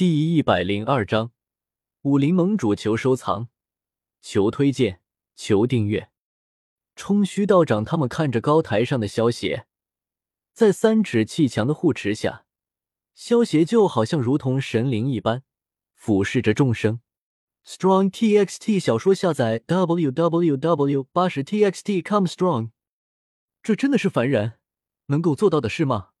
[0.00, 1.30] 第一百零二章，
[2.04, 3.48] 武林盟主求收藏，
[4.22, 5.02] 求推荐，
[5.36, 6.08] 求订阅。
[6.96, 9.66] 冲虚道长他们看着高台上的萧邪，
[10.54, 12.46] 在三尺气墙的护持下，
[13.12, 15.42] 萧邪就好像如同神灵一般，
[15.92, 17.02] 俯视着众生。
[17.66, 22.70] Strong TXT 小说下载 www 八十 TXT come strong，
[23.62, 24.54] 这真的是凡人
[25.08, 26.12] 能够做到的事吗？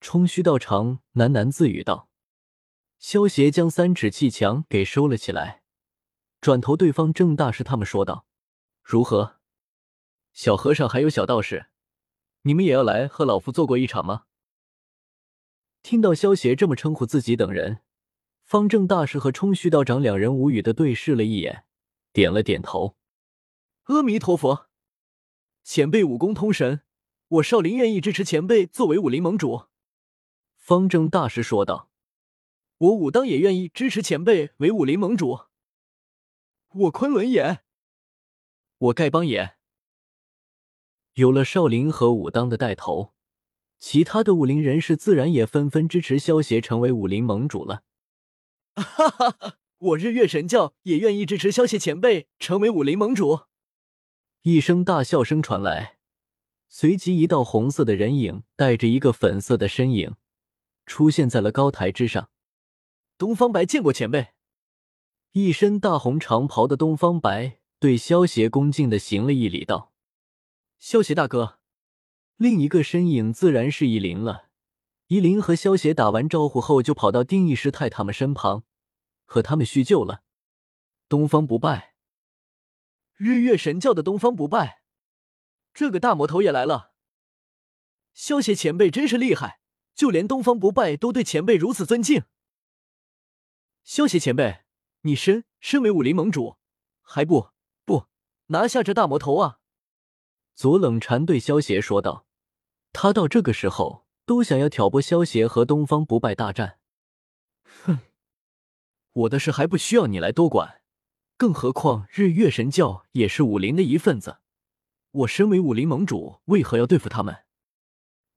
[0.00, 2.05] 冲虚道长喃喃自语道。
[3.08, 5.62] 萧协将三尺气墙给收了起来，
[6.40, 8.26] 转头对方正大师他们说道
[8.82, 9.36] ：“如何，
[10.32, 11.66] 小和尚还有小道士，
[12.42, 14.24] 你们也要来和老夫做过一场吗？”
[15.84, 17.78] 听到萧协这么称呼自己等人，
[18.42, 21.64] 方正大师和冲虚道长两人无语的对视了一眼，
[22.12, 22.96] 点了点头
[23.86, 24.68] ：“阿弥陀佛，
[25.62, 26.82] 前辈武功通神，
[27.28, 29.66] 我少林愿意支持前辈作为武林盟主。”
[30.58, 31.88] 方正大师说道。
[32.78, 35.40] 我武当也愿意支持前辈为武林盟主。
[36.68, 37.60] 我昆仑也，
[38.76, 39.56] 我丐帮也。
[41.14, 43.14] 有了少林和武当的带头，
[43.78, 47.84] 其他的武林人士自然也纷纷支持萧协成为武林盟主了。
[48.76, 49.58] 哈哈哈！
[49.78, 53.40] 我日月神教也愿意支持萧协前辈成为武林盟主。
[54.42, 55.96] 一声大笑声传来，
[56.68, 60.16] 随即一道红色的人影带着一个粉色的身影
[60.84, 62.28] 出现在了高台之上。
[63.18, 64.34] 东方白见过前辈，
[65.32, 69.94] 一身大红长袍的东方白对萧协恭敬的行了一礼，道
[70.78, 71.58] ：“萧协大哥。”
[72.36, 74.50] 另一个身影自然是依林了。
[75.06, 78.64] 依林和萧协打完招呼后，就跑到丁义师太他们身旁，
[79.24, 80.22] 和他们叙旧了。
[81.08, 81.94] 东方不败，
[83.14, 84.82] 日月神教的东方不败，
[85.72, 86.92] 这个大魔头也来了。
[88.12, 89.60] 萧协前辈真是厉害，
[89.94, 92.24] 就连东方不败都对前辈如此尊敬。
[93.86, 94.64] 萧邪前辈，
[95.02, 96.56] 你身身为武林盟主，
[97.02, 97.50] 还不
[97.84, 98.06] 不
[98.46, 99.60] 拿下这大魔头啊？
[100.56, 102.26] 左冷禅对萧邪说道。
[102.92, 106.80] 他到这个时候都想要挑拨萧邪和东方不败大战。
[107.84, 108.00] 哼，
[109.12, 110.82] 我的事还不需要你来多管，
[111.36, 114.38] 更何况日月神教也是武林的一份子，
[115.12, 117.44] 我身为武林盟主，为何要对付他们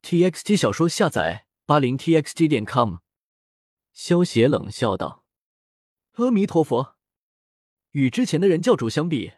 [0.04, 2.98] ？T X T 小说下载八零 T X T 点 com。
[3.92, 5.26] 萧邪冷笑道。
[6.19, 6.97] 阿弥陀佛，
[7.91, 9.31] 与之前的人教主相比，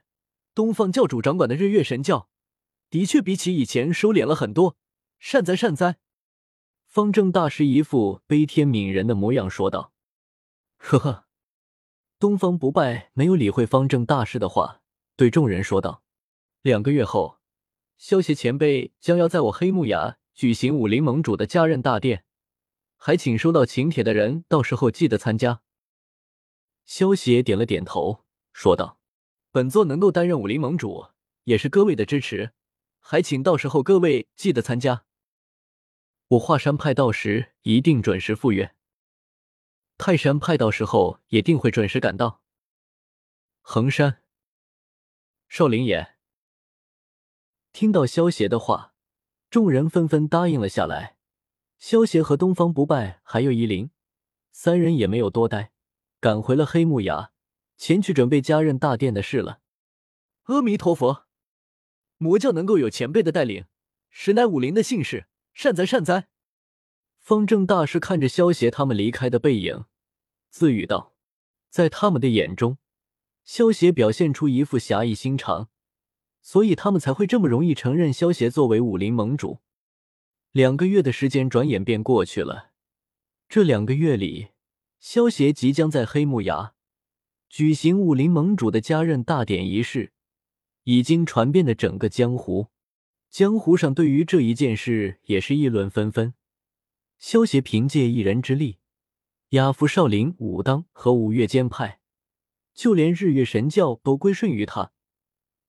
[0.55, 2.27] 东方教主掌管的日月神教，
[2.89, 4.77] 的确比起以前收敛了很多。
[5.19, 5.97] 善哉善哉。
[6.87, 9.93] 方正大师一副悲天悯人的模样说道
[10.77, 11.25] ：“呵呵。”
[12.17, 14.81] 东方不败没有理会方正大师的话，
[15.15, 16.01] 对众人说道
[16.63, 17.37] ：“两个月后，
[17.95, 22.25] 萧协前辈将要在我黑木崖举行武林盟主的加任大典，
[22.97, 25.61] 还请收到请帖的人到时候记得参加。”
[26.93, 28.99] 萧协点了点头，说道
[29.49, 31.07] ：“本座能够担任武林盟主，
[31.45, 32.51] 也是各位的支持，
[32.99, 35.05] 还请到时候各位记得参加。
[36.27, 38.75] 我华山派到时一定准时赴约，
[39.97, 42.41] 泰山派到时候也定会准时赶到。
[43.61, 44.21] 衡山、
[45.47, 46.17] 少林也。”
[47.71, 48.93] 听到萧协的话，
[49.49, 51.15] 众人纷纷答应了下来。
[51.79, 53.91] 萧协和东方不败还有夷陵
[54.51, 55.71] 三人也没有多待。
[56.21, 57.31] 赶回了黑木崖，
[57.77, 59.59] 前去准备加任大殿的事了。
[60.43, 61.25] 阿弥陀佛，
[62.17, 63.65] 魔教能够有前辈的带领，
[64.11, 66.27] 实乃武林的幸事，善哉善哉。
[67.17, 69.85] 方正大师看着萧协他们离开的背影，
[70.51, 71.15] 自语道
[71.71, 72.77] ：“在他们的眼中，
[73.43, 75.69] 萧协表现出一副侠义心肠，
[76.39, 79.57] 所以他们才会这么容易承认萧协作为武林盟主。”
[80.53, 82.73] 两个月的时间转眼便过去了，
[83.49, 84.49] 这两个月里。
[85.01, 86.75] 萧协即将在黑木崖
[87.49, 90.13] 举行武林盟主的加任大典仪式，
[90.83, 92.67] 已经传遍了整个江湖。
[93.27, 96.35] 江湖上对于这一件事也是议论纷纷。
[97.17, 98.77] 萧协凭借一人之力，
[99.49, 101.99] 压服少林、武当和五岳剑派，
[102.75, 104.91] 就连日月神教都归顺于他。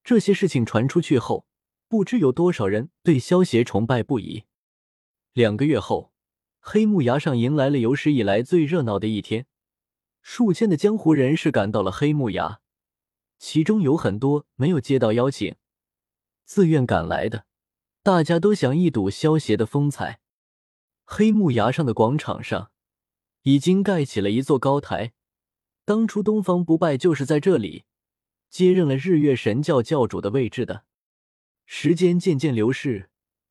[0.05, 1.47] 这些事情传出去后，
[1.89, 4.45] 不知有多少人对萧协崇拜不已。
[5.33, 6.12] 两个月后。
[6.65, 9.47] 黑木崖上迎来了有史以来最热闹的一天，
[10.21, 12.61] 数千的江湖人士赶到了黑木崖，
[13.37, 15.57] 其中有很多没有接到邀请，
[16.45, 17.47] 自愿赶来的，
[18.05, 20.21] 大家都想一睹萧协的风采。
[21.05, 22.71] 黑木崖上的广场上，
[23.43, 25.13] 已经盖起了一座高台，
[25.85, 27.87] 当初东方不败就是在这里
[28.49, 30.85] 接任了日月神教教主的位置的。
[31.67, 33.11] 时间渐渐流逝，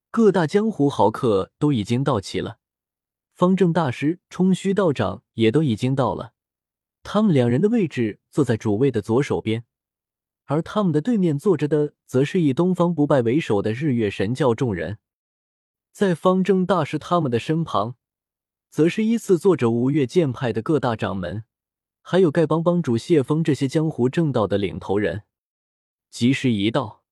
[0.10, 2.60] 各大江湖豪客都已经到齐了。
[3.34, 6.34] 方正大师、冲虚道长也都已经到了。
[7.04, 9.64] 他们两人的位置坐在主位的左手边，
[10.46, 15.00] 而他们的对面坐着的，则是以东方不败为首的日月神教众人。
[15.92, 17.96] 在方正大师他们的身旁，
[18.70, 21.44] 则是依次坐着五岳剑派的各大掌门，
[22.02, 25.24] 还有丐帮帮主谢峰这些江湖正道的领头人。
[26.10, 27.04] 吉时一到，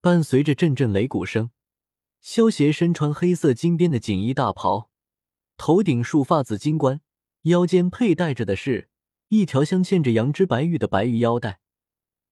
[0.00, 1.50] 伴随着阵阵擂鼓声，
[2.20, 4.90] 萧协身穿黑色金边的锦衣大袍，
[5.56, 7.00] 头顶束发紫金冠，
[7.42, 8.88] 腰间佩戴着的是
[9.28, 11.60] 一条镶嵌着羊脂白玉的白玉腰带，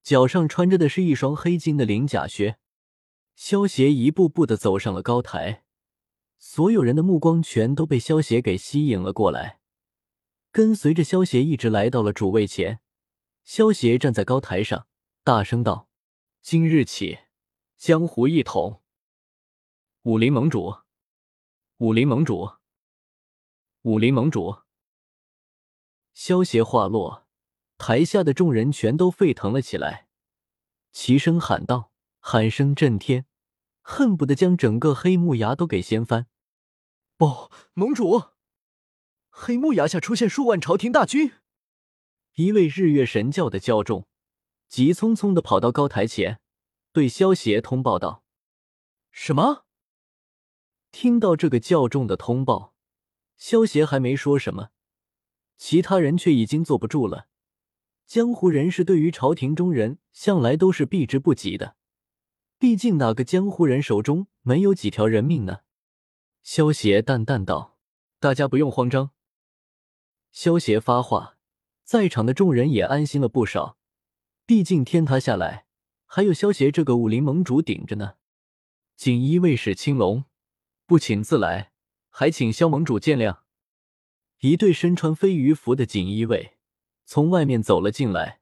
[0.03, 2.59] 脚上穿着的是一双黑金的鳞甲靴。
[3.35, 5.65] 萧协一步步的走上了高台。
[6.39, 9.61] 所有人的目光全都被萧协给吸引了过来，
[10.53, 12.81] 跟随着萧协一直来到了主位前。
[13.45, 14.87] 萧协站在高台上，
[15.23, 15.89] 大声道
[16.43, 17.19] ：“今日起，
[17.79, 18.83] 江湖一统。”
[20.05, 20.77] 武林盟主，
[21.79, 22.51] 武林盟主，
[23.85, 24.61] 武林盟主。
[26.15, 27.27] 萧协话落，
[27.77, 30.09] 台下的众人全都沸腾了起来，
[30.91, 33.27] 齐声喊道：“喊声震天，
[33.83, 36.29] 恨不得将整个黑木崖都给掀翻。”
[37.19, 38.23] 报盟主，
[39.29, 41.33] 黑木崖下出现数万朝廷大军。
[42.37, 44.09] 一位日月神教的教众
[44.67, 46.41] 急匆匆的跑到高台前，
[46.91, 48.25] 对萧协通报道
[49.13, 49.67] ：“什么？”
[50.91, 52.74] 听到这个教众的通报，
[53.37, 54.71] 萧协还没说什么，
[55.57, 57.29] 其他人却已经坐不住了。
[58.07, 61.77] 江湖人士对于朝廷中人向来都是避之不及的，
[62.59, 65.61] 毕竟哪个江湖人手中没有几条人命呢？
[66.43, 67.79] 萧协淡淡道
[68.21, 69.11] ：“大家不用慌张。”
[70.31, 71.39] 萧协发话，
[71.83, 73.79] 在场的众人也安心了不少。
[74.47, 75.67] 毕竟天塌下来，
[76.05, 78.17] 还有萧协这个武林盟主顶着呢。
[78.97, 80.25] 锦衣卫使青龙
[80.87, 81.73] 不请自来，
[82.17, 83.39] 还请萧盟主见谅。
[84.39, 86.59] 一对身穿飞鱼服的锦衣卫
[87.05, 88.39] 从外面走了进来，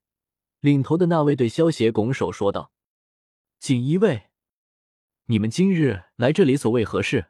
[0.60, 2.70] 领头的那位对萧协拱手说道
[3.58, 4.24] ：“锦衣卫，
[5.24, 7.28] 你们今日来这里所为何事？”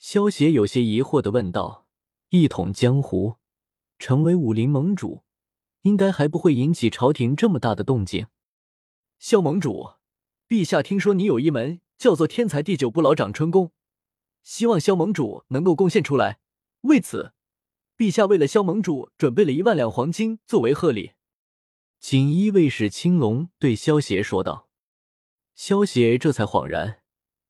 [0.00, 1.86] 萧协有些疑惑的问道
[2.30, 3.36] ：“一统江湖，
[4.00, 5.22] 成为武林盟主，
[5.82, 8.26] 应该还不会引起朝廷这么大的动静。”
[9.20, 9.90] 萧盟主，
[10.48, 13.70] 陛下听说你有一门叫做天才地久不老长春功，
[14.46, 16.38] 希望萧盟主能够贡献出来。
[16.82, 17.32] 为此，
[17.98, 21.14] 陛下为了萧盟主准备了一万两黄金作为贺礼。”
[21.98, 24.68] 锦衣卫士青龙对萧协说道。
[25.56, 27.00] 萧协这才恍然。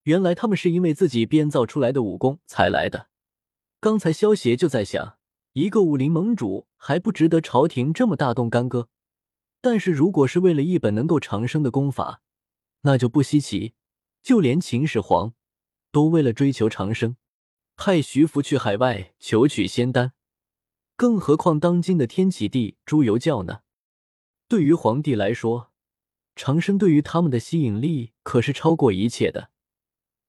[0.05, 3.09] 原来他们是因为自己编造出来的武功才来的。
[3.79, 5.19] 刚才萧协就在想，
[5.53, 8.89] 一个武林盟主还不值得朝廷这么大动干戈。
[9.61, 12.23] 但是如果是为了一本能够长生的功法，
[12.83, 13.75] 那就不稀奇。
[14.23, 15.35] 就连秦始皇
[15.97, 17.17] 都为了追求长生，
[17.75, 20.13] 派徐福去海外求取仙丹，
[20.95, 23.61] 更何况当今的天启帝朱由教呢？
[24.47, 25.73] 对于皇帝来说，
[26.35, 29.51] 长生对于他们的吸引力可是超过一切的。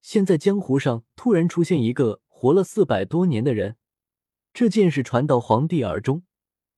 [0.01, 3.75] 现在江湖上突然出现一个活了四百多年的人，
[4.53, 6.23] 这件事传到皇帝耳中，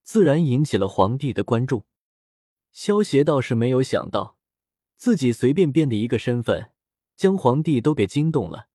[0.02, 1.86] 自然引起了皇帝的关注。
[2.72, 4.40] 萧协倒是没有想到，
[4.96, 6.72] 自己随便编的一个身份，
[7.16, 8.69] 将皇帝都给惊动了。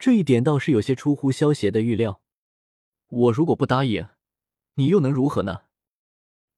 [0.00, 2.22] 这一点倒是有些出乎萧协的预料。
[3.08, 4.08] 我如果不答应，
[4.76, 5.64] 你又能如何呢？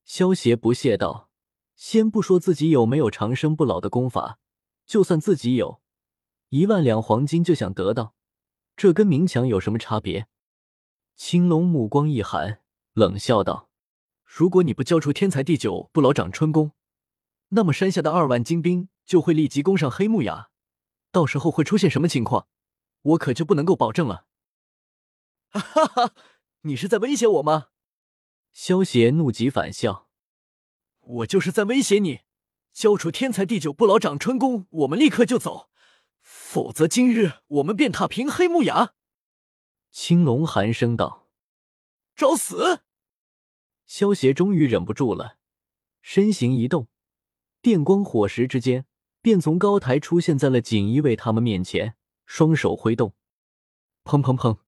[0.04, 1.28] 萧协不屑道
[1.74, 4.38] ：“先不说自己有没有长生不老的功法，
[4.86, 5.82] 就算自己有。”
[6.50, 8.14] 一万两黄金就想得到，
[8.76, 10.28] 这跟明抢有什么差别？
[11.16, 12.60] 青龙目光一寒，
[12.92, 13.68] 冷笑道
[14.24, 16.70] ：“如果你不交出天才地久不老长春功，
[17.48, 20.50] 那么山下的二万精兵就会立即攻上黑木崖，
[21.10, 22.46] 到时候会出现什么情况，
[23.02, 24.26] 我可就不能够保证了。
[25.50, 26.14] ”哈哈，
[26.62, 27.68] 你是在威胁我吗？
[28.52, 30.08] 萧邪怒极反笑
[31.00, 32.20] ：“我就是在威胁你，
[32.72, 35.70] 交出天才地久不老长春功，我们立刻就走。”
[36.22, 38.94] 否则，今日我们便踏平黑木崖。”
[39.90, 41.28] 青龙寒声道。
[42.14, 42.82] “找死！”
[43.84, 45.38] 萧协终于忍不住了，
[46.00, 46.88] 身形一动，
[47.60, 48.86] 电光火石之间，
[49.20, 51.96] 便从高台出现在了锦衣卫他们面前，
[52.34, 53.14] 双手挥动，
[54.04, 54.60] 砰砰砰！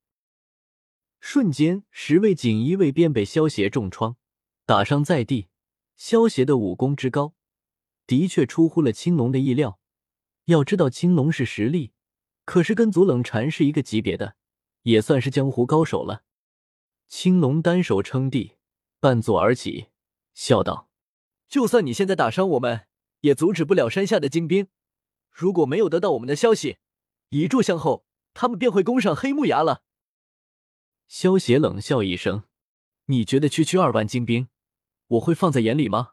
[1.18, 4.18] 瞬间，十位锦衣卫便被萧协重创，
[4.66, 5.49] 打伤在地。
[5.97, 7.33] 萧协的武功之高，
[8.06, 9.80] 的确出乎了青龙的意料。
[10.44, 11.94] 要知道青龙是实力，
[12.44, 14.37] 可是跟左冷禅是一个级别的，
[14.83, 16.23] 也算是江湖高手了。
[17.09, 18.59] 青龙单手撑地，
[19.00, 19.87] 半坐而起，
[20.35, 20.90] 笑道
[21.49, 22.87] ：“就算你现在打伤我们，
[23.21, 24.68] 也阻止不了山下的精兵。
[25.30, 26.76] 如果没有得到我们的消息，
[27.35, 29.83] 一炷香后，他们便会攻上黑木崖了。”
[31.09, 32.45] 萧邪冷笑一声
[33.07, 34.49] ：“你觉得区区二万精兵，
[35.09, 36.12] 我会放在眼里吗？”